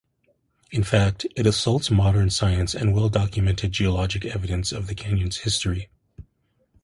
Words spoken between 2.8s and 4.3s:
well-documented geologic